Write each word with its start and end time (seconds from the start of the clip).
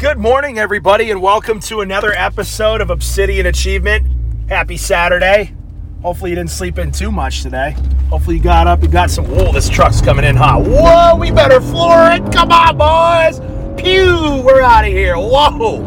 Good 0.00 0.16
morning, 0.16 0.58
everybody, 0.58 1.10
and 1.10 1.20
welcome 1.20 1.60
to 1.60 1.82
another 1.82 2.14
episode 2.14 2.80
of 2.80 2.88
Obsidian 2.88 3.44
Achievement. 3.44 4.06
Happy 4.48 4.78
Saturday. 4.78 5.54
Hopefully, 6.00 6.30
you 6.30 6.36
didn't 6.36 6.52
sleep 6.52 6.78
in 6.78 6.90
too 6.90 7.12
much 7.12 7.42
today. 7.42 7.76
Hopefully, 8.08 8.36
you 8.36 8.42
got 8.42 8.66
up, 8.66 8.82
you 8.82 8.88
got 8.88 9.10
some. 9.10 9.26
Whoa, 9.26 9.52
this 9.52 9.68
truck's 9.68 10.00
coming 10.00 10.24
in 10.24 10.36
hot. 10.36 10.62
Whoa, 10.62 11.16
we 11.16 11.30
better 11.30 11.60
floor 11.60 12.12
it. 12.12 12.32
Come 12.32 12.50
on, 12.50 12.78
boys. 12.78 13.40
Pew, 13.78 14.42
we're 14.42 14.62
out 14.62 14.86
of 14.86 14.90
here. 14.90 15.16
Whoa. 15.16 15.80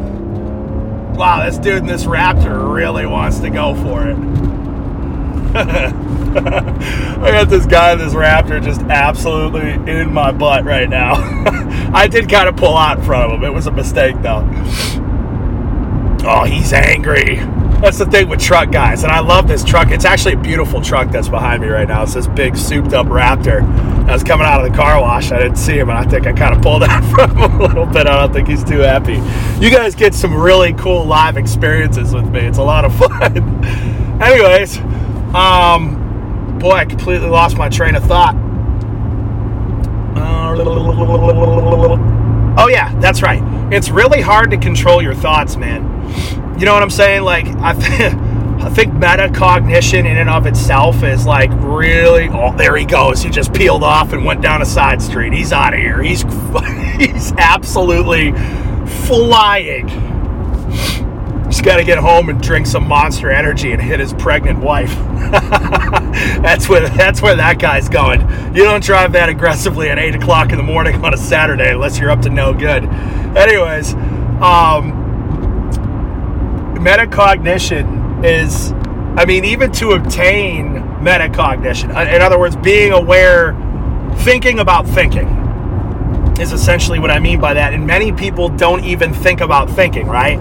Wow, 1.16 1.44
this 1.44 1.58
dude 1.58 1.78
in 1.78 1.88
this 1.88 2.04
Raptor 2.04 2.72
really 2.72 3.08
wants 3.08 3.40
to 3.40 3.50
go 3.50 3.74
for 3.74 4.08
it. 4.08 4.43
I 5.56 7.32
got 7.32 7.50
this 7.50 7.66
guy 7.66 7.94
in 7.94 8.00
this 8.00 8.14
Raptor 8.14 8.64
just 8.64 8.82
absolutely 8.82 9.72
in 9.92 10.12
my 10.14 10.32
butt 10.32 10.66
right 10.66 10.90
now. 10.90 11.14
I 11.94 12.08
did 12.08 12.30
kind 12.30 12.50
of 12.50 12.56
pull 12.56 12.76
out 12.76 13.00
in 13.00 13.06
front 13.06 13.32
of 13.32 13.40
him. 13.40 13.44
It 13.44 13.54
was 13.54 13.68
a 13.68 13.72
mistake, 13.72 14.16
though. 14.22 14.48
Oh, 16.26 16.46
he's 16.46 16.74
angry. 16.74 17.36
That's 17.84 17.98
the 17.98 18.06
thing 18.06 18.30
with 18.30 18.40
truck 18.40 18.72
guys. 18.72 19.04
And 19.04 19.12
I 19.12 19.20
love 19.20 19.48
this 19.48 19.64
truck. 19.64 19.92
It's 19.92 20.06
actually 20.06 20.36
a 20.36 20.38
beautiful 20.38 20.82
truck 20.82 21.12
that's 21.12 21.28
behind 21.28 21.62
me 21.62 21.68
right 21.68 21.88
now. 21.88 22.04
It's 22.04 22.14
this 22.14 22.28
big, 22.28 22.56
souped 22.56 22.94
up 22.94 23.08
Raptor. 23.08 23.62
I 24.08 24.14
was 24.14 24.24
coming 24.24 24.48
out 24.48 24.66
of 24.66 24.72
the 24.72 24.78
car 24.78 25.02
wash. 25.02 25.32
I 25.32 25.38
didn't 25.40 25.58
see 25.58 25.78
him, 25.78 25.90
and 25.90 25.98
I 25.98 26.06
think 26.06 26.26
I 26.26 26.32
kind 26.32 26.56
of 26.56 26.62
pulled 26.62 26.84
out 26.84 27.04
from 27.14 27.38
him 27.38 27.62
a 27.62 27.68
little 27.68 27.86
bit. 27.86 28.08
I 28.08 28.22
don't 28.22 28.34
think 28.34 28.48
he's 28.48 28.64
too 28.64 28.80
happy. 28.80 29.16
You 29.64 29.70
guys 29.70 29.96
get 29.96 30.14
some 30.14 30.34
really 30.34 30.74
cool 30.74 31.06
live 31.06 31.36
experiences 31.36 32.14
with 32.14 32.30
me. 32.30 32.40
It's 32.40 32.58
a 32.58 32.64
lot 32.64 32.86
of 32.86 32.96
fun. 32.96 33.66
Anyways, 34.22 34.78
um, 35.34 36.58
boy, 36.60 36.72
I 36.72 36.86
completely 36.86 37.30
lost 37.30 37.58
my 37.58 37.70
train 37.70 37.96
of 37.96 38.04
thought. 38.04 38.36
Oh, 42.58 42.68
yeah, 42.68 42.94
that's 43.00 43.22
right. 43.22 43.42
It's 43.74 43.90
really 43.90 44.22
hard 44.22 44.52
to 44.52 44.58
control 44.58 45.02
your 45.02 45.16
thoughts, 45.16 45.56
man. 45.56 45.84
You 46.60 46.66
know 46.66 46.74
what 46.74 46.84
I'm 46.84 46.92
saying? 46.92 47.24
Like, 47.24 47.48
I, 47.48 47.74
th- 47.74 48.14
I 48.64 48.70
think 48.70 48.94
metacognition 48.94 50.00
in 50.06 50.18
and 50.18 50.30
of 50.30 50.46
itself 50.46 51.04
is 51.04 51.26
like 51.26 51.50
really. 51.56 52.30
Oh, 52.32 52.56
there 52.56 52.78
he 52.78 52.86
goes. 52.86 53.22
He 53.22 53.30
just 53.30 53.54
peeled 53.54 53.84
off 53.84 54.14
and 54.14 54.24
went 54.24 54.42
down 54.42 54.62
a 54.62 54.66
side 54.66 55.02
street. 55.02 55.34
He's 55.34 55.52
out 55.52 55.74
of 55.74 55.80
here. 55.80 56.02
He's 56.02 56.22
he's 56.98 57.34
absolutely 57.34 58.32
flying. 59.08 59.90
Got 61.64 61.78
to 61.78 61.86
get 61.86 61.98
home 61.98 62.28
and 62.28 62.42
drink 62.42 62.68
some 62.68 62.86
Monster 62.88 63.32
Energy 63.32 63.72
and 63.72 63.82
hit 63.82 64.02
his 64.02 64.14
pregnant 64.14 64.60
wife. 64.60 64.90
that's 66.42 66.68
where 66.68 66.90
that's 66.90 67.22
where 67.22 67.38
that 67.38 67.58
guy's 67.58 67.88
going. 67.88 68.20
You 68.54 68.64
don't 68.64 68.84
drive 68.84 69.14
that 69.14 69.30
aggressively 69.30 69.90
at 69.90 69.98
eight 69.98 70.14
o'clock 70.14 70.52
in 70.52 70.58
the 70.58 70.64
morning 70.64 71.04
on 71.06 71.14
a 71.14 71.18
Saturday 71.18 71.72
unless 71.72 71.98
you're 71.98 72.12
up 72.12 72.22
to 72.24 72.30
no 72.30 72.54
good. 72.54 72.84
Anyways, 72.84 73.94
um, 74.44 74.92
metacognition 76.76 78.26
is, 78.26 78.74
I 79.18 79.24
mean, 79.26 79.46
even 79.46 79.72
to 79.74 79.92
obtain 79.92 80.76
metacognition, 81.00 81.90
in 82.14 82.22
other 82.22 82.38
words, 82.38 82.58
being 82.58 82.92
aware, 82.92 83.54
thinking 84.18 84.60
about 84.60 84.86
thinking, 84.86 85.28
is 86.40 86.52
essentially 86.52 87.00
what 87.00 87.10
I 87.10 87.20
mean 87.20 87.40
by 87.40 87.54
that. 87.54 87.74
And 87.74 87.88
many 87.88 88.12
people 88.12 88.50
don't 88.50 88.84
even 88.84 89.14
think 89.14 89.40
about 89.40 89.70
thinking, 89.70 90.08
right? 90.08 90.38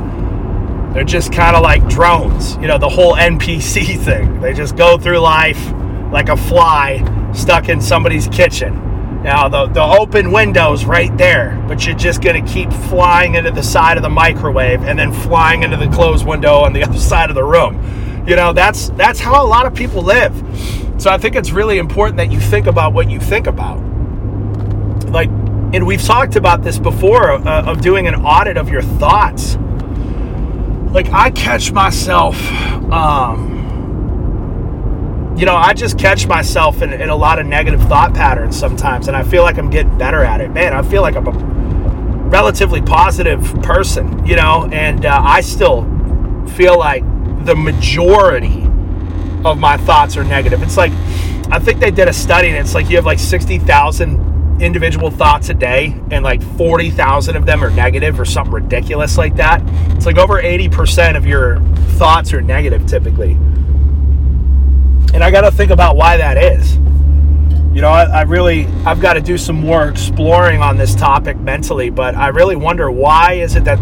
They're 0.93 1.05
just 1.05 1.33
kind 1.33 1.57
of 1.57 1.63
like 1.63 1.89
drones, 1.89 2.57
you 2.57 2.67
know, 2.67 2.77
the 2.77 2.89
whole 2.89 3.15
NPC 3.17 3.99
thing. 4.05 4.41
They 4.41 4.53
just 4.53 4.77
go 4.77 4.99
through 4.99 5.19
life 5.19 5.73
like 6.13 6.29
a 6.29 6.37
fly 6.37 7.31
stuck 7.33 7.69
in 7.71 7.81
somebody's 7.81 8.29
kitchen. 8.29 9.23
Now, 9.23 9.49
the, 9.49 9.67
the 9.67 9.83
open 9.83 10.33
window's 10.33 10.85
right 10.85 11.17
there, 11.17 11.65
but 11.69 11.87
you're 11.87 11.97
just 11.97 12.21
going 12.21 12.45
to 12.45 12.53
keep 12.53 12.71
flying 12.73 13.37
into 13.37 13.53
the 13.53 13.63
side 13.63 13.97
of 13.97 14.03
the 14.03 14.11
microwave 14.11 14.83
and 14.83 14.99
then 14.99 15.13
flying 15.13 15.63
into 15.63 15.77
the 15.77 15.89
closed 15.89 16.27
window 16.27 16.57
on 16.57 16.73
the 16.73 16.83
other 16.89 16.99
side 16.99 17.31
of 17.31 17.37
the 17.37 17.45
room. 17.45 18.25
You 18.27 18.37
know, 18.37 18.53
that's 18.53 18.91
that's 18.91 19.19
how 19.19 19.45
a 19.45 19.47
lot 19.47 19.67
of 19.67 19.75
people 19.75 20.03
live. 20.03 20.35
So 20.99 21.11
I 21.11 21.19
think 21.19 21.37
it's 21.37 21.51
really 21.53 21.79
important 21.79 22.19
that 22.19 22.31
you 22.31 22.39
think 22.39 22.67
about 22.67 22.93
what 22.93 23.11
you 23.11 23.19
think 23.19 23.47
about. 23.47 23.79
Like, 25.11 25.29
and 25.73 25.87
we've 25.87 26.03
talked 26.03 26.37
about 26.37 26.63
this 26.63 26.79
before 26.79 27.33
uh, 27.33 27.65
of 27.65 27.81
doing 27.81 28.07
an 28.07 28.15
audit 28.15 28.57
of 28.57 28.69
your 28.69 28.83
thoughts 28.83 29.57
like 30.93 31.09
I 31.11 31.31
catch 31.31 31.73
myself, 31.73 32.37
um, 32.93 33.53
you 35.37 35.47
know, 35.47 35.57
I 35.57 35.73
just 35.73 35.99
catch 35.99 36.27
myself 36.27 36.83
in, 36.83 36.93
in, 36.93 37.09
a 37.09 37.17
lot 37.17 37.39
of 37.39 37.47
negative 37.47 37.81
thought 37.85 38.13
patterns 38.13 38.59
sometimes, 38.59 39.09
and 39.09 39.17
I 39.17 39.23
feel 39.23 39.43
like 39.43 39.57
I'm 39.57 39.71
getting 39.71 39.97
better 39.97 40.23
at 40.23 40.43
it. 40.43 40.51
Man, 40.51 40.75
I 40.75 40.83
feel 40.83 41.01
like 41.01 41.17
I'm 41.17 41.27
a 41.27 41.33
relatively 42.29 42.83
positive 42.83 43.43
person, 43.63 44.27
you 44.27 44.37
know, 44.37 44.69
and 44.71 45.07
uh, 45.07 45.21
I 45.25 45.41
still 45.41 45.83
feel 46.57 46.79
like 46.79 47.03
the 47.47 47.57
majority 47.57 48.63
of 49.45 49.59
my 49.59 49.79
thoughts 49.79 50.19
are 50.19 50.25
negative. 50.25 50.63
It's 50.63 50.77
like, 50.77 50.93
I 51.51 51.59
think 51.59 51.81
they 51.81 51.91
did 51.91 52.09
a 52.09 52.13
study, 52.13 52.49
and 52.49 52.59
it's 52.59 52.75
like 52.75 52.91
you 52.91 52.97
have 52.97 53.07
like 53.07 53.19
60,000 53.19 54.32
individual 54.63 55.11
thoughts 55.11 55.49
a 55.49 55.55
day 55.55 55.95
and 56.11 56.25
like 56.25 56.43
40,000 56.57 57.37
of 57.37 57.45
them 57.45 57.63
are 57.65 57.71
negative 57.71 58.19
or 58.19 58.25
something 58.25 58.55
ridiculous 58.55 59.19
like 59.19 59.37
that. 59.37 59.61
It's 59.97 60.07
like 60.07 60.19
over 60.19 60.41
80% 60.41 61.17
of 61.17 61.27
your 61.27 61.61
thoughts 61.99 62.33
are 62.33 62.41
negative 62.41 62.87
typically. 62.87 63.33
And 65.13 65.23
I 65.23 65.31
got 65.31 65.43
to 65.43 65.51
think 65.51 65.71
about 65.71 65.97
why 65.97 66.17
that 66.17 66.39
is. 66.39 66.77
You 67.75 67.81
know, 67.81 67.91
I, 67.91 68.05
I 68.05 68.23
really, 68.23 68.67
I've 68.87 69.01
got 69.01 69.15
to 69.15 69.21
do 69.21 69.37
some 69.37 69.57
more 69.57 69.89
exploring 69.89 70.61
on 70.61 70.77
this 70.77 70.95
topic 70.95 71.39
mentally, 71.39 71.91
but 71.91 72.15
I 72.15 72.29
really 72.29 72.57
wonder 72.57 72.91
why 72.91 73.35
is 73.35 73.57
it 73.57 73.65
that, 73.65 73.79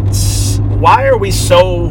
why 0.78 1.06
are 1.06 1.18
we 1.18 1.30
so, 1.30 1.86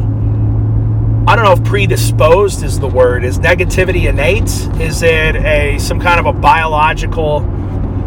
I 1.26 1.36
don't 1.36 1.44
know 1.44 1.52
if 1.52 1.64
predisposed 1.64 2.62
is 2.62 2.80
the 2.80 2.88
word. 2.88 3.24
Is 3.24 3.38
negativity 3.38 4.08
innate? 4.08 4.50
Is 4.80 5.02
it 5.02 5.36
a, 5.36 5.78
some 5.78 6.00
kind 6.00 6.18
of 6.18 6.26
a 6.26 6.32
biological, 6.32 7.40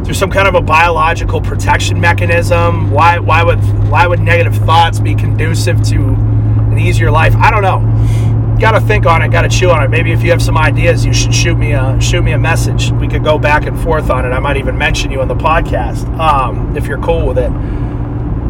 through 0.03 0.13
some 0.13 0.29
kind 0.29 0.47
of 0.47 0.55
a 0.55 0.61
biological 0.61 1.41
protection 1.41 1.99
mechanism? 1.99 2.91
Why 2.91 3.19
why 3.19 3.43
would 3.43 3.59
why 3.89 4.07
would 4.07 4.19
negative 4.19 4.55
thoughts 4.55 4.99
be 4.99 5.15
conducive 5.15 5.81
to 5.83 5.95
an 5.95 6.77
easier 6.77 7.11
life? 7.11 7.35
I 7.35 7.49
don't 7.51 7.61
know. 7.61 8.59
Got 8.59 8.71
to 8.71 8.81
think 8.81 9.05
on 9.05 9.21
it. 9.21 9.31
Got 9.31 9.41
to 9.43 9.49
chew 9.49 9.71
on 9.71 9.83
it. 9.83 9.89
Maybe 9.89 10.11
if 10.11 10.21
you 10.23 10.29
have 10.31 10.41
some 10.41 10.57
ideas, 10.57 11.05
you 11.05 11.13
should 11.13 11.33
shoot 11.33 11.55
me 11.55 11.73
a 11.73 11.99
shoot 11.99 12.21
me 12.21 12.33
a 12.33 12.37
message. 12.37 12.91
We 12.91 13.07
could 13.07 13.23
go 13.23 13.37
back 13.37 13.65
and 13.65 13.79
forth 13.81 14.09
on 14.09 14.25
it. 14.25 14.29
I 14.29 14.39
might 14.39 14.57
even 14.57 14.77
mention 14.77 15.11
you 15.11 15.21
on 15.21 15.27
the 15.27 15.35
podcast 15.35 16.05
um, 16.19 16.75
if 16.75 16.87
you're 16.87 17.01
cool 17.01 17.27
with 17.27 17.37
it. 17.37 17.49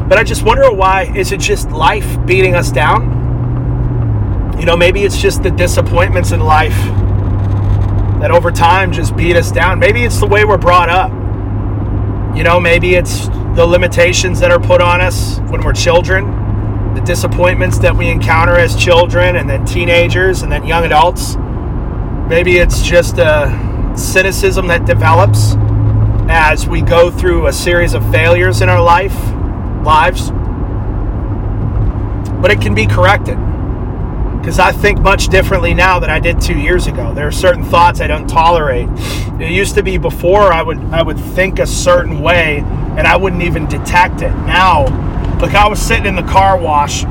But 0.09 0.17
I 0.17 0.23
just 0.23 0.43
wonder 0.43 0.71
why 0.71 1.11
is 1.15 1.31
it 1.31 1.39
just 1.39 1.71
life 1.71 2.23
beating 2.25 2.55
us 2.55 2.71
down? 2.71 3.21
You 4.59 4.65
know, 4.65 4.77
maybe 4.77 5.03
it's 5.03 5.17
just 5.19 5.41
the 5.43 5.51
disappointments 5.51 6.31
in 6.31 6.41
life 6.41 6.77
that 8.19 8.29
over 8.31 8.51
time 8.51 8.91
just 8.91 9.15
beat 9.15 9.35
us 9.35 9.51
down. 9.51 9.79
Maybe 9.79 10.03
it's 10.03 10.19
the 10.19 10.27
way 10.27 10.45
we're 10.45 10.57
brought 10.57 10.89
up 10.89 11.11
you 12.35 12.44
know, 12.44 12.59
maybe 12.59 12.95
it's 12.95 13.27
the 13.55 13.66
limitations 13.66 14.39
that 14.39 14.51
are 14.51 14.59
put 14.59 14.81
on 14.81 15.01
us 15.01 15.39
when 15.49 15.63
we're 15.63 15.73
children, 15.73 16.94
the 16.95 17.01
disappointments 17.01 17.77
that 17.79 17.95
we 17.95 18.09
encounter 18.09 18.55
as 18.55 18.75
children 18.75 19.35
and 19.35 19.49
then 19.49 19.66
teenagers 19.66 20.41
and 20.41 20.51
then 20.51 20.66
young 20.66 20.83
adults. 20.85 21.35
Maybe 22.27 22.57
it's 22.57 22.81
just 22.81 23.17
a 23.17 23.94
cynicism 23.95 24.67
that 24.67 24.85
develops 24.85 25.53
as 26.29 26.67
we 26.67 26.81
go 26.81 27.11
through 27.11 27.47
a 27.47 27.53
series 27.53 27.94
of 27.94 28.09
failures 28.11 28.61
in 28.61 28.69
our 28.69 28.81
life, 28.81 29.15
lives. 29.85 30.31
But 32.41 32.51
it 32.51 32.61
can 32.61 32.73
be 32.73 32.88
corrected 32.88 33.38
because 34.43 34.59
I 34.59 34.73
think 34.73 34.99
much 34.99 35.29
differently 35.29 35.73
now 35.73 35.99
than 35.99 36.09
I 36.09 36.19
did 36.19 36.41
two 36.41 36.59
years 36.59 36.87
ago. 36.87 37.13
There 37.13 37.25
are 37.25 37.31
certain 37.31 37.63
thoughts 37.63 38.01
I 38.01 38.07
don't 38.07 38.27
tolerate. 38.27 38.89
It 39.39 39.49
used 39.49 39.73
to 39.75 39.83
be 39.83 39.97
before 39.97 40.51
I 40.51 40.61
would 40.61 40.79
I 40.91 41.01
would 41.01 41.17
think 41.17 41.59
a 41.59 41.65
certain 41.65 42.19
way 42.19 42.57
and 42.97 43.07
I 43.07 43.15
wouldn't 43.15 43.41
even 43.41 43.67
detect 43.67 44.21
it. 44.21 44.31
Now, 44.45 44.83
like 45.39 45.55
I 45.55 45.69
was 45.69 45.81
sitting 45.81 46.06
in 46.06 46.18
the 46.18 46.23
car 46.23 46.59
wash 46.59 47.06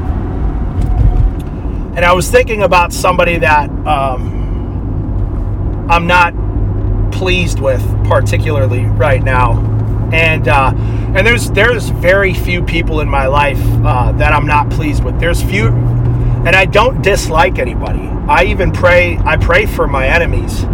and 1.95 2.05
I 2.05 2.13
was 2.13 2.31
thinking 2.31 2.65
about 2.65 2.93
somebody 2.93 3.39
that 3.39 3.71
um, 3.87 5.87
I'm 5.91 6.07
not 6.07 6.35
pleased 7.13 7.61
with 7.61 7.83
particularly 8.05 8.85
right 8.85 9.23
now, 9.23 9.59
and 10.13 10.49
uh, 10.49 10.75
and 10.77 11.27
there's 11.27 11.51
there's 11.51 11.89
very 11.89 12.35
few 12.35 12.63
people 12.63 13.01
in 13.01 13.09
my 13.09 13.27
life 13.27 13.63
uh, 13.87 14.13
that 14.13 14.35
I'm 14.35 14.47
not 14.47 14.69
pleased 14.69 15.03
with. 15.03 15.19
There's 15.19 15.43
few 15.43 15.71
and 16.45 16.57
I 16.57 16.65
don't 16.65 17.03
dislike 17.03 17.59
anybody. 17.59 18.09
I 18.29 18.45
even 18.45 18.73
pray. 18.73 19.17
I 19.19 19.37
pray 19.37 19.67
for 19.67 19.87
my 19.87 20.07
enemies. 20.07 20.65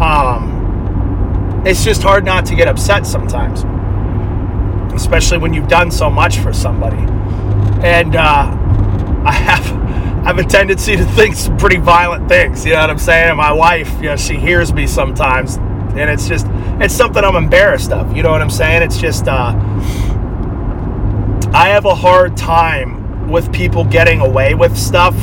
Um, 0.00 1.62
it's 1.66 1.84
just 1.84 2.02
hard 2.02 2.24
not 2.24 2.46
to 2.46 2.54
get 2.54 2.68
upset 2.68 3.06
sometimes, 3.06 3.64
especially 4.94 5.38
when 5.38 5.52
you've 5.52 5.68
done 5.68 5.90
so 5.90 6.08
much 6.08 6.38
for 6.38 6.52
somebody. 6.52 6.98
And 7.84 8.14
uh, 8.14 8.56
I 9.24 9.32
have. 9.32 9.82
I 10.22 10.26
have 10.26 10.38
a 10.38 10.44
tendency 10.44 10.96
to 10.96 11.04
think 11.04 11.34
some 11.34 11.56
pretty 11.56 11.78
violent 11.78 12.28
things. 12.28 12.64
You 12.64 12.74
know 12.74 12.82
what 12.82 12.90
I'm 12.90 12.98
saying? 12.98 13.36
My 13.36 13.50
wife, 13.50 13.92
you 13.96 14.02
know, 14.04 14.14
she 14.14 14.36
hears 14.36 14.72
me 14.72 14.86
sometimes, 14.86 15.56
and 15.56 16.08
it's 16.08 16.28
just 16.28 16.46
it's 16.80 16.94
something 16.94 17.24
I'm 17.24 17.34
embarrassed 17.34 17.90
of. 17.90 18.16
You 18.16 18.22
know 18.22 18.30
what 18.30 18.40
I'm 18.40 18.48
saying? 18.48 18.82
It's 18.82 18.98
just 18.98 19.26
uh, 19.26 19.52
I 21.52 21.70
have 21.70 21.86
a 21.86 21.94
hard 21.96 22.36
time 22.36 23.01
with 23.28 23.52
people 23.52 23.84
getting 23.84 24.20
away 24.20 24.54
with 24.54 24.76
stuff. 24.76 25.14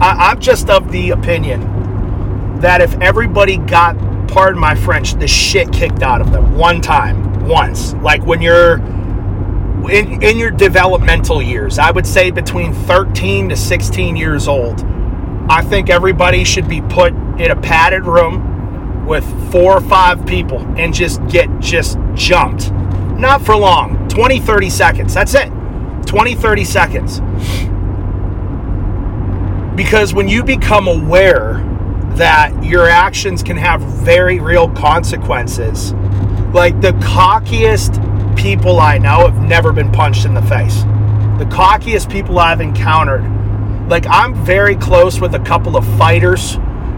I, 0.00 0.30
I'm 0.30 0.40
just 0.40 0.70
of 0.70 0.90
the 0.90 1.10
opinion 1.10 2.60
that 2.60 2.80
if 2.80 2.94
everybody 3.00 3.56
got, 3.56 3.96
pardon 4.28 4.60
my 4.60 4.74
French, 4.74 5.14
the 5.14 5.26
shit 5.26 5.72
kicked 5.72 6.02
out 6.02 6.20
of 6.20 6.32
them 6.32 6.56
one 6.56 6.80
time, 6.80 7.46
once, 7.46 7.94
like 7.94 8.24
when 8.24 8.40
you're 8.40 8.76
in, 9.88 10.22
in 10.22 10.38
your 10.38 10.50
developmental 10.50 11.42
years, 11.42 11.78
I 11.78 11.90
would 11.90 12.06
say 12.06 12.30
between 12.30 12.72
13 12.72 13.48
to 13.48 13.56
16 13.56 14.16
years 14.16 14.46
old, 14.46 14.84
I 15.48 15.62
think 15.62 15.90
everybody 15.90 16.44
should 16.44 16.68
be 16.68 16.80
put 16.82 17.12
in 17.12 17.50
a 17.50 17.60
padded 17.60 18.06
room 18.06 19.06
with 19.06 19.24
four 19.50 19.72
or 19.72 19.80
five 19.80 20.24
people 20.26 20.60
and 20.78 20.94
just 20.94 21.26
get 21.26 21.48
just 21.58 21.98
jumped. 22.14 22.70
Not 23.18 23.42
for 23.42 23.56
long, 23.56 24.08
20, 24.08 24.38
30 24.40 24.70
seconds. 24.70 25.14
That's 25.14 25.34
it. 25.34 25.50
20, 26.06 26.34
30 26.34 26.64
seconds. 26.64 27.20
Because 29.76 30.12
when 30.12 30.28
you 30.28 30.42
become 30.42 30.88
aware 30.88 31.64
that 32.16 32.64
your 32.64 32.88
actions 32.88 33.42
can 33.42 33.56
have 33.56 33.80
very 33.80 34.40
real 34.40 34.68
consequences, 34.70 35.92
like 36.52 36.80
the 36.80 36.92
cockiest 37.00 37.96
people 38.36 38.80
I 38.80 38.98
know 38.98 39.28
have 39.28 39.40
never 39.42 39.72
been 39.72 39.90
punched 39.92 40.24
in 40.24 40.34
the 40.34 40.42
face. 40.42 40.82
The 41.38 41.46
cockiest 41.50 42.10
people 42.10 42.38
I've 42.38 42.60
encountered 42.60 43.24
like, 43.90 44.06
I'm 44.06 44.34
very 44.44 44.76
close 44.76 45.20
with 45.20 45.34
a 45.34 45.40
couple 45.40 45.76
of 45.76 45.84
fighters. 45.98 46.54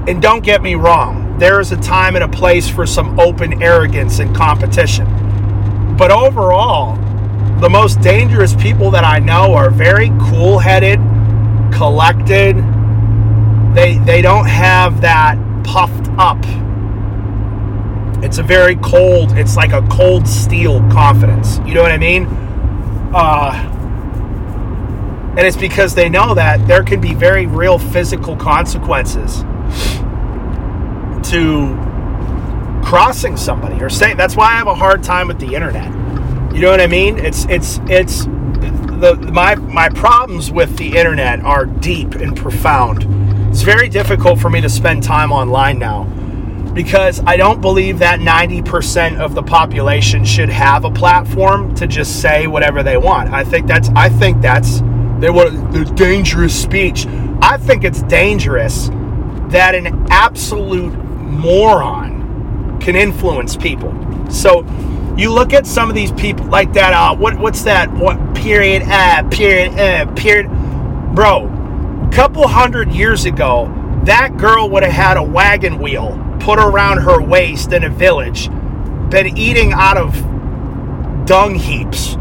And 0.07 0.21
don't 0.21 0.45
get 0.45 0.63
me 0.63 0.75
wrong, 0.75 1.39
there 1.39 1.59
is 1.59 1.73
a 1.73 1.77
time 1.79 2.17
and 2.17 2.25
a 2.25 2.29
place 2.29 2.69
for 2.69 2.87
some 2.87 3.19
open 3.19 3.63
arrogance 3.63 4.19
and 4.19 4.37
competition. 4.37 5.07
But 5.97 6.11
overall, 6.11 6.99
the 7.63 7.71
most 7.71 8.01
dangerous 8.01 8.57
people 8.57 8.91
that 8.91 9.05
I 9.05 9.21
know 9.21 9.55
are 9.55 9.71
very 9.71 10.11
cool 10.21 10.59
headed, 10.59 10.99
collected. 11.73 12.57
They, 13.73 13.99
they 13.99 14.21
don't 14.21 14.47
have 14.47 15.01
that 15.03 15.39
puffed 15.63 16.09
up. 16.19 16.45
It's 18.25 18.39
a 18.39 18.43
very 18.43 18.75
cold, 18.75 19.39
it's 19.39 19.55
like 19.55 19.73
a 19.73 19.87
cold 19.93 20.27
steel 20.27 20.81
confidence. 20.91 21.59
You 21.59 21.75
know 21.75 21.83
what 21.83 21.93
I 21.93 21.99
mean? 21.99 22.25
Uh, 23.15 23.53
and 25.37 25.47
it's 25.47 25.57
because 25.57 25.95
they 25.95 26.09
know 26.09 26.35
that 26.35 26.67
there 26.67 26.83
can 26.83 27.01
be 27.01 27.15
very 27.15 27.47
real 27.47 27.79
physical 27.79 28.35
consequences 28.35 29.43
to 31.31 31.79
crossing 32.85 33.37
somebody 33.37 33.81
or 33.81 33.89
saying 33.89 34.17
that's 34.17 34.35
why 34.35 34.47
I 34.47 34.57
have 34.57 34.67
a 34.67 34.75
hard 34.75 35.05
time 35.05 35.29
with 35.29 35.39
the 35.39 35.55
internet. 35.55 36.02
You 36.55 36.61
know 36.61 36.71
what 36.71 36.81
I 36.81 36.87
mean? 36.87 37.19
It's 37.19 37.47
it's 37.47 37.81
it's 37.89 38.25
the 38.25 39.17
my 39.33 39.55
my 39.55 39.89
problems 39.89 40.51
with 40.51 40.77
the 40.77 40.97
internet 40.97 41.41
are 41.41 41.67
deep 41.67 42.15
and 42.15 42.37
profound. 42.37 43.07
It's 43.51 43.63
very 43.63 43.89
difficult 43.89 44.39
for 44.39 44.51
me 44.51 44.61
to 44.61 44.69
spend 44.69 45.03
time 45.03 45.33
online 45.33 45.79
now 45.79 46.05
because 46.75 47.21
I 47.27 47.37
don't 47.37 47.61
believe 47.61 47.99
that 47.99 48.21
90% 48.21 49.19
of 49.19 49.35
the 49.35 49.43
population 49.43 50.25
should 50.25 50.49
have 50.49 50.85
a 50.85 50.91
platform 50.91 51.75
to 51.75 51.87
just 51.87 52.21
say 52.23 52.47
whatever 52.47 52.83
they 52.83 52.97
want. 52.97 53.31
I 53.31 53.45
think 53.45 53.67
that's 53.67 53.89
I 53.91 54.09
think 54.09 54.41
that's 54.41 54.81
they 55.21 55.31
want 55.31 55.73
the 55.73 55.85
dangerous 55.95 56.61
speech. 56.61 57.07
I 57.41 57.57
think 57.57 57.85
it's 57.85 58.03
dangerous 58.03 58.89
that 59.49 59.75
an 59.75 60.07
absolute 60.11 60.95
moron 60.95 62.79
can 62.81 62.97
influence 62.97 63.57
people. 63.57 63.95
So 64.31 64.63
you 65.17 65.33
look 65.33 65.53
at 65.53 65.67
some 65.67 65.89
of 65.89 65.95
these 65.95 66.13
people 66.13 66.47
like 66.47 66.73
that. 66.73 66.93
Uh, 66.93 67.15
what 67.15 67.39
what's 67.39 67.63
that? 67.63 67.93
What 67.93 68.35
period? 68.35 68.83
Uh, 68.87 69.29
period. 69.29 69.73
Uh, 69.79 70.13
period. 70.15 70.49
Bro, 71.15 71.49
couple 72.13 72.47
hundred 72.47 72.93
years 72.93 73.25
ago, 73.25 73.73
that 74.05 74.37
girl 74.37 74.69
would 74.71 74.83
have 74.83 74.93
had 74.93 75.17
a 75.17 75.23
wagon 75.23 75.79
wheel 75.79 76.19
put 76.41 76.59
around 76.59 76.99
her 76.99 77.23
waist 77.23 77.73
in 77.73 77.85
a 77.85 77.89
village, 77.89 78.49
been 79.11 79.37
eating 79.37 79.73
out 79.73 79.97
of 79.97 80.13
dung 81.27 81.55
heaps 81.55 82.15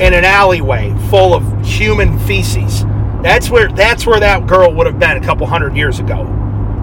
in 0.00 0.14
an 0.14 0.24
alleyway 0.24 0.94
full 1.10 1.34
of 1.34 1.66
human 1.66 2.18
feces. 2.20 2.84
That's 3.22 3.50
where 3.50 3.68
that's 3.68 4.06
where 4.06 4.20
that 4.20 4.46
girl 4.46 4.72
would 4.74 4.86
have 4.86 4.98
been 4.98 5.16
a 5.16 5.20
couple 5.20 5.46
hundred 5.46 5.76
years 5.76 5.98
ago. 5.98 6.37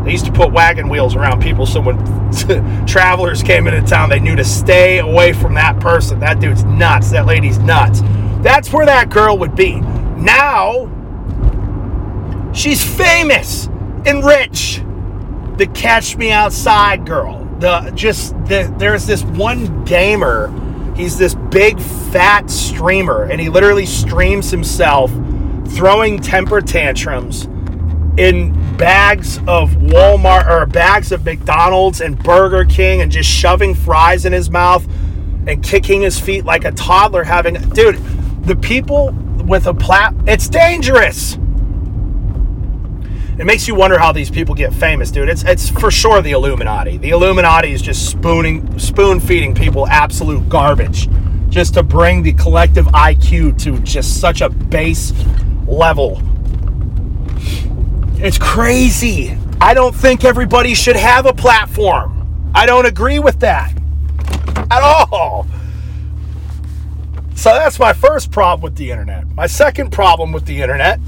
They 0.05 0.11
used 0.11 0.25
to 0.25 0.31
put 0.31 0.51
wagon 0.51 0.87
wheels 0.87 1.15
around 1.15 1.41
people 1.41 1.65
so 1.65 1.81
when 1.81 1.97
travelers 2.85 3.43
came 3.43 3.67
into 3.67 3.81
town, 3.81 4.09
they 4.09 4.19
knew 4.19 4.35
to 4.35 4.45
stay 4.45 4.99
away 4.99 5.33
from 5.33 5.53
that 5.55 5.79
person. 5.79 6.19
That 6.19 6.39
dude's 6.39 6.63
nuts. 6.63 7.11
That 7.11 7.25
lady's 7.25 7.57
nuts. 7.59 8.01
That's 8.41 8.71
where 8.71 8.85
that 8.85 9.09
girl 9.09 9.37
would 9.39 9.55
be. 9.55 9.81
Now, 10.15 10.91
she's 12.53 12.83
famous 12.83 13.67
and 14.05 14.23
rich. 14.23 14.81
The 15.57 15.67
Catch 15.73 16.15
Me 16.17 16.31
Outside 16.31 17.05
girl. 17.05 17.43
The 17.59 17.91
just 17.95 18.33
the, 18.45 18.73
there's 18.77 19.07
this 19.07 19.23
one 19.23 19.83
gamer 19.85 20.49
He's 20.95 21.17
this 21.17 21.35
big 21.35 21.79
fat 21.79 22.49
streamer, 22.49 23.23
and 23.23 23.41
he 23.41 23.49
literally 23.49 23.85
streams 23.85 24.49
himself 24.49 25.11
throwing 25.67 26.21
temper 26.21 26.61
tantrums 26.61 27.45
in 28.17 28.53
bags 28.77 29.37
of 29.47 29.71
Walmart 29.71 30.49
or 30.49 30.65
bags 30.65 31.11
of 31.11 31.23
McDonald's 31.25 32.01
and 32.01 32.17
Burger 32.21 32.65
King 32.65 33.01
and 33.01 33.11
just 33.11 33.29
shoving 33.29 33.73
fries 33.73 34.25
in 34.25 34.33
his 34.33 34.49
mouth 34.49 34.85
and 35.47 35.63
kicking 35.63 36.01
his 36.01 36.19
feet 36.19 36.45
like 36.45 36.65
a 36.65 36.71
toddler 36.71 37.23
having 37.23 37.55
dude 37.69 37.95
the 38.43 38.55
people 38.55 39.11
with 39.45 39.67
a 39.67 39.73
plat 39.73 40.13
it's 40.27 40.49
dangerous 40.49 41.37
it 43.37 43.45
makes 43.45 43.67
you 43.67 43.75
wonder 43.75 43.99
how 43.99 44.13
these 44.13 44.29
people 44.29 44.55
get 44.55 44.73
famous, 44.73 45.11
dude. 45.11 45.27
It's 45.27 45.43
it's 45.43 45.69
for 45.69 45.91
sure 45.91 46.21
the 46.21 46.31
Illuminati. 46.31 46.97
The 46.97 47.09
Illuminati 47.09 47.73
is 47.73 47.81
just 47.81 48.09
spooning 48.09 48.79
spoon 48.79 49.19
feeding 49.19 49.53
people 49.53 49.85
absolute 49.87 50.47
garbage 50.47 51.09
just 51.49 51.73
to 51.73 51.83
bring 51.83 52.23
the 52.23 52.31
collective 52.31 52.85
IQ 52.87 53.61
to 53.63 53.77
just 53.79 54.21
such 54.21 54.39
a 54.39 54.49
base 54.49 55.11
level. 55.67 56.21
It's 58.17 58.37
crazy. 58.37 59.37
I 59.59 59.73
don't 59.73 59.95
think 59.95 60.23
everybody 60.23 60.73
should 60.73 60.95
have 60.95 61.25
a 61.25 61.33
platform. 61.33 62.51
I 62.55 62.65
don't 62.65 62.85
agree 62.85 63.19
with 63.19 63.39
that 63.41 63.73
at 64.71 64.81
all. 64.81 65.45
So 67.35 67.53
that's 67.53 67.77
my 67.77 67.93
first 67.93 68.31
problem 68.31 68.61
with 68.61 68.77
the 68.77 68.91
internet. 68.91 69.27
My 69.27 69.47
second 69.47 69.91
problem 69.91 70.31
with 70.31 70.45
the 70.45 70.61
internet 70.61 70.99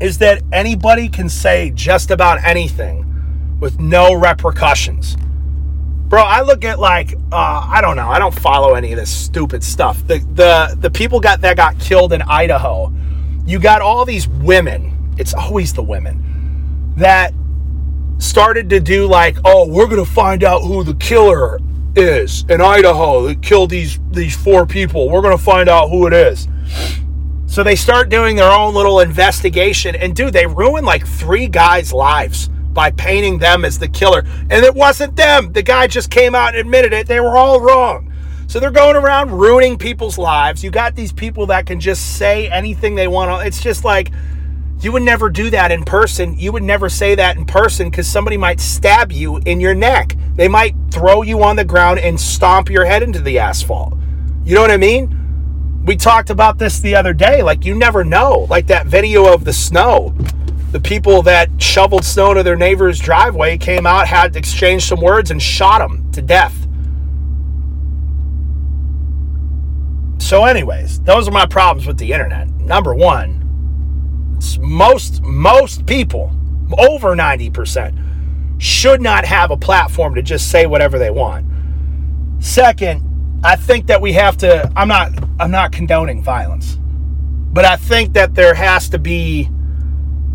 is 0.00 0.18
that 0.18 0.42
anybody 0.52 1.08
can 1.08 1.28
say 1.28 1.70
just 1.74 2.10
about 2.10 2.42
anything 2.42 3.06
with 3.60 3.78
no 3.78 4.14
repercussions. 4.14 5.16
Bro, 6.08 6.22
I 6.22 6.40
look 6.42 6.64
at 6.64 6.78
like 6.78 7.14
uh, 7.30 7.68
I 7.70 7.80
don't 7.80 7.96
know. 7.96 8.08
I 8.08 8.18
don't 8.18 8.34
follow 8.34 8.74
any 8.74 8.92
of 8.92 8.98
this 8.98 9.14
stupid 9.14 9.62
stuff. 9.62 10.06
The 10.06 10.18
the 10.34 10.76
the 10.78 10.90
people 10.90 11.20
got 11.20 11.40
that 11.42 11.56
got 11.56 11.78
killed 11.78 12.12
in 12.12 12.22
Idaho. 12.22 12.92
You 13.46 13.58
got 13.58 13.82
all 13.82 14.04
these 14.04 14.26
women. 14.26 14.88
It's 15.18 15.34
always 15.34 15.72
the 15.72 15.82
women 15.82 16.94
that 16.96 17.32
started 18.18 18.70
to 18.70 18.80
do 18.80 19.06
like, 19.06 19.36
oh, 19.44 19.66
we're 19.68 19.88
gonna 19.88 20.04
find 20.04 20.44
out 20.44 20.62
who 20.62 20.84
the 20.84 20.94
killer 20.94 21.58
is 21.96 22.44
in 22.48 22.60
Idaho 22.60 23.26
that 23.26 23.42
killed 23.42 23.70
these 23.70 23.98
these 24.10 24.36
four 24.36 24.66
people. 24.66 25.08
We're 25.10 25.22
gonna 25.22 25.38
find 25.38 25.68
out 25.68 25.88
who 25.88 26.06
it 26.06 26.12
is. 26.12 26.48
So 27.46 27.62
they 27.62 27.76
start 27.76 28.08
doing 28.08 28.36
their 28.36 28.50
own 28.50 28.74
little 28.74 29.00
investigation. 29.00 29.94
And 29.94 30.16
dude, 30.16 30.32
they 30.32 30.46
ruin 30.46 30.86
like 30.86 31.06
three 31.06 31.48
guys' 31.48 31.92
lives 31.92 32.48
by 32.48 32.90
painting 32.92 33.38
them 33.38 33.66
as 33.66 33.78
the 33.78 33.88
killer. 33.88 34.24
And 34.48 34.64
it 34.64 34.74
wasn't 34.74 35.16
them. 35.16 35.52
The 35.52 35.62
guy 35.62 35.86
just 35.86 36.10
came 36.10 36.34
out 36.34 36.54
and 36.54 36.58
admitted 36.58 36.94
it. 36.94 37.06
They 37.06 37.20
were 37.20 37.36
all 37.36 37.60
wrong. 37.60 38.10
So 38.46 38.58
they're 38.58 38.70
going 38.70 38.96
around 38.96 39.32
ruining 39.32 39.76
people's 39.76 40.16
lives. 40.16 40.64
You 40.64 40.70
got 40.70 40.94
these 40.94 41.12
people 41.12 41.46
that 41.46 41.66
can 41.66 41.78
just 41.78 42.16
say 42.16 42.48
anything 42.48 42.94
they 42.94 43.08
want. 43.08 43.46
It's 43.46 43.62
just 43.62 43.84
like 43.84 44.12
you 44.82 44.92
would 44.92 45.02
never 45.02 45.30
do 45.30 45.50
that 45.50 45.70
in 45.70 45.84
person. 45.84 46.38
You 46.38 46.52
would 46.52 46.62
never 46.62 46.88
say 46.88 47.14
that 47.14 47.36
in 47.36 47.44
person 47.44 47.90
because 47.90 48.08
somebody 48.08 48.36
might 48.36 48.60
stab 48.60 49.12
you 49.12 49.38
in 49.46 49.60
your 49.60 49.74
neck. 49.74 50.16
They 50.34 50.48
might 50.48 50.74
throw 50.90 51.22
you 51.22 51.42
on 51.42 51.56
the 51.56 51.64
ground 51.64 52.00
and 52.00 52.20
stomp 52.20 52.68
your 52.68 52.84
head 52.84 53.02
into 53.02 53.20
the 53.20 53.38
asphalt. 53.38 53.94
You 54.44 54.54
know 54.54 54.60
what 54.62 54.70
I 54.70 54.76
mean? 54.76 55.22
we 55.84 55.96
talked 55.96 56.30
about 56.30 56.58
this 56.58 56.80
the 56.80 56.94
other 56.94 57.12
day. 57.12 57.42
Like, 57.42 57.64
you 57.64 57.74
never 57.74 58.04
know. 58.04 58.46
Like 58.48 58.66
that 58.68 58.86
video 58.86 59.32
of 59.32 59.44
the 59.44 59.52
snow. 59.52 60.14
The 60.70 60.80
people 60.80 61.22
that 61.22 61.50
shoveled 61.60 62.04
snow 62.04 62.32
to 62.34 62.42
their 62.42 62.56
neighbor's 62.56 62.98
driveway 62.98 63.58
came 63.58 63.86
out, 63.86 64.06
had 64.06 64.36
exchanged 64.36 64.86
some 64.86 65.00
words, 65.00 65.30
and 65.30 65.42
shot 65.42 65.78
them 65.78 66.10
to 66.12 66.22
death. 66.22 66.56
So, 70.18 70.44
anyways, 70.44 71.00
those 71.00 71.28
are 71.28 71.32
my 71.32 71.46
problems 71.46 71.86
with 71.86 71.98
the 71.98 72.12
internet. 72.12 72.48
Number 72.48 72.94
one, 72.94 73.41
most 74.58 75.22
most 75.22 75.86
people, 75.86 76.32
over 76.78 77.14
90%, 77.14 78.60
should 78.62 79.00
not 79.00 79.24
have 79.24 79.50
a 79.50 79.56
platform 79.56 80.14
to 80.14 80.22
just 80.22 80.50
say 80.50 80.66
whatever 80.66 80.98
they 80.98 81.10
want. 81.10 81.46
Second, 82.38 83.40
I 83.44 83.56
think 83.56 83.86
that 83.88 84.00
we 84.00 84.12
have 84.12 84.36
to. 84.38 84.70
I'm 84.76 84.88
not. 84.88 85.12
I'm 85.40 85.50
not 85.50 85.72
condoning 85.72 86.22
violence, 86.22 86.78
but 87.52 87.64
I 87.64 87.76
think 87.76 88.12
that 88.12 88.34
there 88.34 88.54
has 88.54 88.88
to 88.90 88.98
be. 88.98 89.48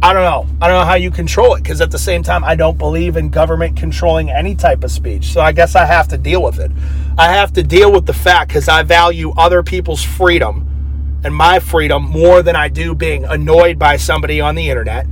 I 0.02 0.14
don't 0.14 0.24
know. 0.24 0.46
I 0.62 0.68
don't 0.68 0.80
know 0.80 0.86
how 0.86 0.96
you 0.96 1.10
control 1.10 1.56
it 1.56 1.64
because 1.64 1.82
at 1.82 1.90
the 1.90 1.98
same 1.98 2.22
time, 2.22 2.44
I 2.44 2.56
don't 2.56 2.78
believe 2.78 3.18
in 3.18 3.30
government 3.30 3.78
controlling 3.78 4.30
any 4.30 4.56
type 4.56 4.84
of 4.84 4.92
speech. 4.92 5.32
So 5.32 5.42
I 5.42 5.52
guess 5.54 5.76
I 5.76 5.86
have 5.86 6.08
to 6.10 6.18
deal 6.18 6.44
with 6.44 6.60
it. 6.60 6.72
I 7.18 7.32
have 7.32 7.52
to 7.54 7.64
deal 7.64 7.92
with 7.92 8.06
the 8.06 8.14
fact 8.14 8.50
because 8.50 8.68
I 8.68 8.84
value 8.84 9.32
other 9.38 9.64
people's 9.64 10.04
freedom 10.04 10.67
and 11.24 11.34
my 11.34 11.60
freedom 11.60 12.04
more 12.04 12.42
than 12.42 12.56
I 12.56 12.70
do 12.70 12.96
being 12.96 13.26
annoyed 13.26 13.78
by 13.78 13.98
somebody 13.98 14.40
on 14.42 14.56
the 14.56 14.70
internet, 14.70 15.06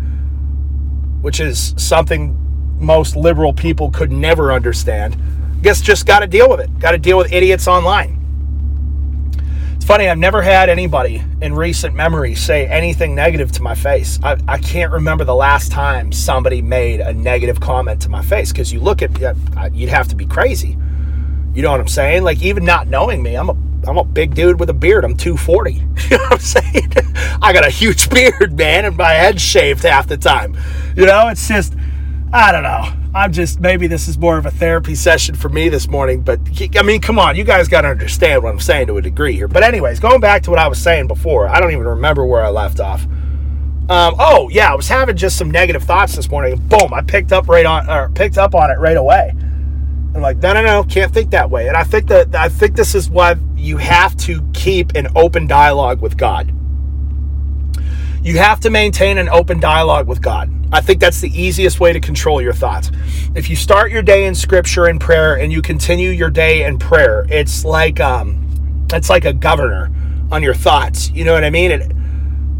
which 1.22 1.40
is 1.40 1.74
something 1.78 2.42
most 2.80 3.16
liberal 3.16 3.54
people 3.54 3.90
could 3.90 4.12
never 4.12 4.52
understand 4.52 5.16
I 5.56 5.62
guess 5.62 5.82
just 5.82 6.06
got 6.06 6.20
to 6.20 6.28
deal 6.28 6.50
with 6.50 6.60
it. 6.60 6.80
Got 6.80 6.92
to 6.92 6.98
deal 6.98 7.18
with 7.18 7.34
idiots 7.34 7.68
online. 7.68 8.22
It's 9.76 9.86
funny, 9.86 10.08
I've 10.08 10.18
never 10.18 10.42
had 10.42 10.70
anybody 10.70 11.24
in 11.42 11.54
recent 11.54 11.96
memory 11.96 12.36
say 12.36 12.68
anything 12.68 13.16
negative 13.16 13.52
to 13.54 13.64
my 13.64 13.76
face. 13.76 14.20
I, 14.24 14.38
I 14.48 14.58
can't 14.58 14.92
remember 14.92 15.24
the 15.24 15.36
last 15.36 15.72
time 15.72 16.12
somebody 16.12 16.62
made 16.62 17.02
a 17.02 17.14
negative 17.14 17.60
comment 17.60 18.02
to 18.02 18.10
my 18.10 18.22
face 18.22 18.52
because 18.52 18.72
you 18.72 18.80
look 18.80 19.02
at 19.02 19.12
you'd 19.74 19.90
have 19.90 20.08
to 20.10 20.16
be 20.16 20.26
crazy. 20.26 20.78
You 21.54 21.62
know 21.62 21.72
what 21.72 21.80
I'm 21.80 21.88
saying? 21.88 22.24
Like 22.24 22.42
even 22.42 22.66
not 22.66 22.88
knowing 22.88 23.24
me, 23.24 23.36
I'm 23.36 23.50
a 23.50 23.54
I'm 23.88 23.98
a 23.98 24.04
big 24.04 24.36
dude 24.36 24.60
with 24.60 24.70
a 24.70 24.74
beard. 24.74 25.04
I'm 25.04 25.15
240. 25.15 25.84
You 26.06 26.18
know 26.18 26.24
what 26.25 26.34
I'm 26.34 26.39
saying? 26.39 26.92
I 27.42 27.51
got 27.51 27.65
a 27.65 27.70
huge 27.70 28.10
beard, 28.12 28.56
man, 28.56 28.86
and 28.86 28.96
my 28.96 29.10
head's 29.12 29.42
shaved 29.42 29.84
half 29.84 30.08
the 30.08 30.18
time. 30.18 30.56
You 30.96 31.08
know, 31.08 31.30
it's 31.30 31.48
just 31.48 31.74
I 32.32 32.51
don't 32.51 32.63
know. 32.63 32.92
I'm 33.15 33.32
just 33.32 33.60
maybe 33.60 33.88
this 33.88 34.08
is 34.08 34.18
more 34.18 34.38
of 34.38 34.46
a 34.46 34.51
therapy 34.51 34.94
session 34.94 35.36
for 35.36 35.48
me 35.48 35.70
this 35.70 35.88
morning, 35.88 36.22
but 36.22 36.39
I 36.77 36.84
mean, 36.84 37.00
come 37.00 37.18
on, 37.18 37.36
you 37.36 37.44
guys 37.44 37.70
got 37.70 37.82
to 37.82 37.88
understand 37.88 38.44
what 38.44 38.50
I'm 38.50 38.60
saying 38.60 38.88
to 38.88 38.98
a 38.98 39.01
degree 39.01 39.34
here. 39.34 39.48
But 39.48 39.63
anyways, 39.63 40.00
going 40.00 40.20
back 40.20 40.44
to 40.44 40.50
what 40.50 40.60
I 40.60 40.68
was 40.68 40.82
saying 40.82 41.08
before, 41.08 41.48
I 41.48 41.60
don't 41.60 41.72
even 41.72 41.86
remember 41.86 42.25
where 42.25 42.44
I 42.44 42.50
left 42.50 42.80
off. 42.80 43.04
Um, 43.88 44.15
oh 44.20 44.50
yeah, 44.50 44.72
I 44.72 44.75
was 44.75 44.89
having 44.89 45.15
just 45.15 45.38
some 45.38 45.50
negative 45.50 45.84
thoughts 45.84 46.15
this 46.15 46.30
morning. 46.30 46.58
Boom, 46.68 46.94
I 46.94 47.01
picked 47.01 47.32
up 47.32 47.48
right 47.48 47.65
on 47.65 47.89
or 47.89 48.10
picked 48.10 48.38
up 48.38 48.54
on 48.54 48.70
it 48.70 48.80
right 48.80 48.98
away. 48.98 49.34
I'm 50.16 50.22
like, 50.22 50.38
no, 50.38 50.54
no, 50.54 50.64
no, 50.64 50.84
can't 50.86 51.14
think 51.14 51.32
that 51.32 51.50
way. 51.50 51.68
And 51.68 51.76
I 51.76 51.84
think 51.84 52.08
that 52.08 52.34
I 52.34 52.48
think 52.48 52.78
this 52.78 52.96
is 52.96 53.10
why 53.10 53.36
you 53.58 53.76
have 53.78 54.16
to 54.20 54.42
keep 54.54 54.96
an 54.96 55.10
open 55.14 55.46
dialogue 55.46 56.02
with 56.02 56.16
God. 56.18 56.54
You 58.24 58.38
have 58.38 58.62
to 58.62 58.70
maintain 58.70 59.18
an 59.18 59.28
open 59.28 59.60
dialogue 59.60 60.08
with 60.08 60.22
God. 60.22 60.50
I 60.72 60.80
think 60.80 61.02
that's 61.02 61.20
the 61.20 61.30
easiest 61.30 61.82
way 61.82 61.92
to 61.92 62.00
control 62.00 62.42
your 62.42 62.54
thoughts. 62.54 62.92
If 63.36 63.50
you 63.50 63.58
start 63.58 63.92
your 63.92 64.02
day 64.02 64.26
in 64.26 64.34
scripture 64.34 64.86
and 64.86 65.02
prayer 65.02 65.36
and 65.36 65.52
you 65.52 65.62
continue 65.62 66.12
your 66.12 66.30
day 66.30 66.64
in 66.64 66.80
prayer, 66.80 67.26
it's 67.30 67.66
like 67.66 68.00
um 68.00 68.88
it's 68.94 69.10
like 69.10 69.26
a 69.26 69.34
governor 69.34 69.92
on 70.32 70.42
your 70.42 70.56
thoughts. 70.56 71.12
You 71.12 71.26
know 71.26 71.34
what 71.34 71.44
I 71.44 71.50
mean? 71.50 71.72
It, 71.72 71.92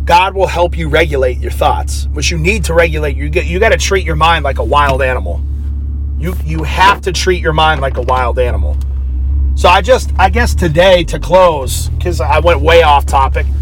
God 0.06 0.36
will 0.36 0.48
help 0.48 0.78
you 0.78 0.90
regulate 0.90 1.38
your 1.38 1.52
thoughts, 1.52 2.08
which 2.12 2.32
you 2.32 2.38
need 2.38 2.66
to 2.66 2.74
regulate. 2.74 3.16
You 3.16 3.30
get 3.30 3.46
you 3.46 3.60
got 3.60 3.70
to 3.70 3.78
treat 3.78 4.06
your 4.06 4.18
mind 4.18 4.44
like 4.44 4.60
a 4.60 4.64
wild 4.64 5.02
animal. 5.02 5.42
You 6.18 6.34
you 6.44 6.64
have 6.64 7.02
to 7.02 7.12
treat 7.12 7.42
your 7.42 7.54
mind 7.54 7.82
like 7.82 7.98
a 7.98 8.02
wild 8.02 8.40
animal. 8.40 8.78
So 9.56 9.70
I 9.70 9.82
just 9.82 10.12
I 10.18 10.30
guess 10.30 10.54
today 10.56 11.04
to 11.06 11.20
close 11.20 11.90
cuz 12.02 12.22
I 12.22 12.40
went 12.40 12.62
way 12.62 12.84
off 12.84 13.06
topic. 13.06 13.46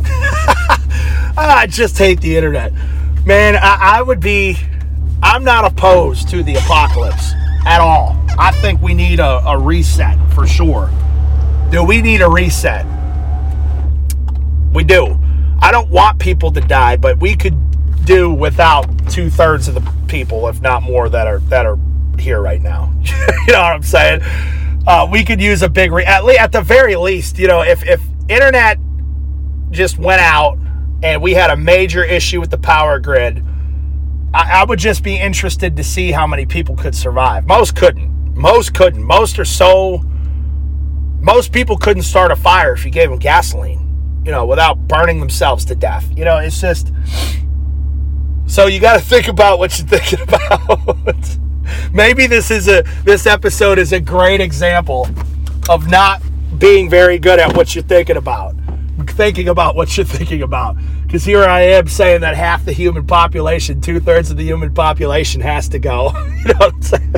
Ah, 1.36 1.58
I 1.62 1.68
just 1.68 1.98
hate 1.98 2.22
the 2.22 2.36
internet. 2.36 2.72
Man, 3.26 3.56
I, 3.56 3.98
I 3.98 4.02
would 4.04 4.20
be, 4.20 4.56
I'm 5.24 5.44
not 5.44 5.66
opposed 5.66 6.30
to 6.30 6.44
the 6.44 6.56
apocalypse 6.56 7.32
at 7.66 7.82
all. 7.82 8.24
I 8.38 8.52
think 8.52 8.82
we 8.82 8.94
need 8.94 9.20
a, 9.20 9.42
a 9.48 9.58
reset 9.58 10.16
for 10.34 10.46
sure. 10.46 10.92
Do 11.72 11.84
we 11.84 12.04
need 12.04 12.22
a 12.22 12.30
reset? 12.30 12.86
We 14.74 14.84
do. 14.84 15.18
I 15.60 15.72
don't 15.72 15.90
want 15.90 16.20
people 16.20 16.52
to 16.52 16.62
die, 16.62 16.98
but 16.98 17.18
we 17.20 17.36
could 17.36 17.56
do 18.06 18.32
without 18.32 18.86
two 19.10 19.32
thirds 19.32 19.68
of 19.68 19.74
the 19.74 19.94
people, 20.08 20.48
if 20.48 20.62
not 20.62 20.84
more, 20.84 21.10
that 21.10 21.26
are 21.26 21.40
that 21.40 21.66
are 21.66 21.80
here 22.20 22.42
right 22.42 22.62
now. 22.62 22.94
you 23.48 23.54
know 23.54 23.60
what 23.62 23.74
I'm 23.74 23.84
saying? 23.84 24.22
Uh, 24.86 25.08
we 25.10 25.24
could 25.24 25.42
use 25.42 25.62
a 25.62 25.70
big 25.70 25.92
re- 25.92 26.06
at, 26.06 26.26
le- 26.26 26.36
at 26.36 26.52
the 26.52 26.62
very 26.62 26.96
least. 26.96 27.40
You 27.40 27.48
know, 27.48 27.62
if 27.62 27.84
if 27.86 28.02
internet 28.28 28.80
just 29.72 29.98
went 29.98 30.22
out 30.22 30.58
and 31.02 31.22
we 31.22 31.34
had 31.34 31.50
a 31.50 31.58
major 31.58 32.04
issue 32.04 32.40
with 32.40 32.52
the 32.52 32.58
power 32.58 33.00
grid, 33.00 33.44
I, 34.34 34.62
I 34.62 34.64
would 34.66 34.80
just 34.80 35.04
be 35.04 35.18
interested 35.18 35.76
to 35.78 35.84
see 35.84 36.12
how 36.12 36.28
many 36.28 36.46
people 36.46 36.76
could 36.76 36.96
survive. 36.96 37.46
Most 37.46 37.76
couldn't. 37.76 38.36
Most 38.36 38.74
couldn't. 38.74 39.04
Most 39.04 39.40
are 39.40 39.46
so. 39.46 40.04
Most 41.20 41.54
people 41.54 41.78
couldn't 41.78 42.04
start 42.04 42.32
a 42.32 42.36
fire 42.36 42.74
if 42.74 42.84
you 42.84 42.92
gave 42.92 43.10
them 43.10 43.20
gasoline, 43.20 44.22
you 44.26 44.32
know, 44.32 44.46
without 44.46 44.88
burning 44.90 45.22
themselves 45.22 45.64
to 45.66 45.76
death. 45.76 46.10
You 46.18 46.26
know, 46.26 46.38
it's 46.40 46.60
just. 46.60 46.92
So 48.46 48.68
you 48.68 48.82
got 48.82 49.00
to 49.00 49.06
think 49.06 49.30
about 49.30 49.58
what 49.60 49.78
you're 49.80 49.88
thinking 49.88 50.20
about. 50.28 51.38
Maybe 51.94 52.28
this 52.28 52.52
is 52.52 52.68
a 52.68 52.84
this 53.04 53.26
episode 53.26 53.80
is 53.80 53.94
a 53.94 54.00
great 54.00 54.42
example 54.42 55.08
of 55.70 55.88
not 55.88 56.22
being 56.58 56.90
very 56.90 57.20
good 57.20 57.40
at 57.40 57.56
what 57.56 57.76
you're 57.76 57.84
thinking 57.84 58.18
about 58.18 58.56
thinking 59.08 59.50
about 59.50 59.76
what 59.76 59.96
you're 59.96 60.06
thinking 60.18 60.42
about. 60.42 60.78
Because 61.04 61.24
here 61.24 61.44
I 61.44 61.62
am 61.62 61.88
saying 61.88 62.22
that 62.22 62.36
half 62.36 62.66
the 62.66 62.72
human 62.72 63.06
population, 63.06 63.82
two 63.82 64.00
thirds 64.00 64.32
of 64.32 64.38
the 64.38 64.44
human 64.44 64.74
population 64.74 65.42
has 65.42 65.70
to 65.70 65.80
go. 65.80 66.12
you 66.46 66.54
know 66.54 66.58
what 66.58 66.74
I'm 66.74 66.82
saying? 66.82 67.16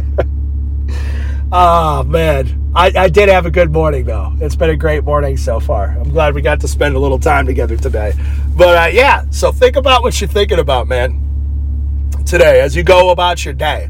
oh, 1.51 2.03
man. 2.08 2.62
I, 2.75 2.91
I 2.94 3.08
did 3.08 3.29
have 3.29 3.46
a 3.46 3.51
good 3.51 3.72
morning, 3.72 4.03
though. 4.03 4.36
It's 4.41 4.55
been 4.58 4.70
a 4.70 4.75
great 4.75 5.05
morning 5.05 5.38
so 5.38 5.62
far. 5.62 5.98
I'm 5.98 6.12
glad 6.12 6.36
we 6.36 6.41
got 6.41 6.60
to 6.62 6.67
spend 6.67 6.94
a 6.96 7.00
little 7.00 7.20
time 7.20 7.46
together 7.46 7.77
today. 7.77 8.12
But 8.50 8.77
uh, 8.77 8.88
yeah, 8.88 9.24
so 9.29 9.53
think 9.53 9.77
about 9.77 10.01
what 10.01 10.20
you're 10.20 10.27
thinking 10.27 10.60
about, 10.60 10.89
man, 10.89 12.12
today 12.25 12.60
as 12.60 12.75
you 12.75 12.84
go 12.84 13.12
about 13.12 13.46
your 13.46 13.53
day. 13.53 13.89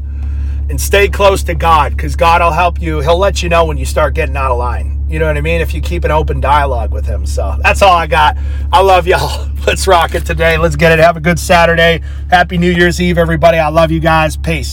And 0.68 0.80
stay 0.80 1.08
close 1.08 1.42
to 1.44 1.54
God 1.54 1.96
because 1.96 2.16
God 2.16 2.42
will 2.42 2.50
help 2.50 2.80
you. 2.80 3.00
He'll 3.00 3.18
let 3.18 3.42
you 3.42 3.48
know 3.48 3.64
when 3.64 3.76
you 3.76 3.84
start 3.84 4.14
getting 4.14 4.36
out 4.36 4.50
of 4.50 4.58
line 4.58 4.96
you 5.08 5.20
know 5.20 5.26
what 5.26 5.36
I 5.36 5.40
mean? 5.40 5.60
If 5.60 5.72
you 5.72 5.80
keep 5.80 6.04
an 6.04 6.10
open 6.10 6.40
dialogue 6.40 6.90
with 6.92 7.06
him. 7.06 7.26
So 7.26 7.56
that's 7.62 7.80
all 7.80 7.92
I 7.92 8.06
got. 8.06 8.36
I 8.72 8.80
love 8.80 9.06
y'all. 9.06 9.48
Let's 9.66 9.86
rock 9.86 10.14
it 10.14 10.26
today. 10.26 10.58
Let's 10.58 10.76
get 10.76 10.92
it. 10.92 10.98
Have 10.98 11.16
a 11.16 11.20
good 11.20 11.38
Saturday. 11.38 12.02
Happy 12.28 12.58
New 12.58 12.70
Year's 12.70 13.00
Eve, 13.00 13.18
everybody. 13.18 13.58
I 13.58 13.68
love 13.68 13.92
you 13.92 14.00
guys. 14.00 14.36
Peace. 14.36 14.64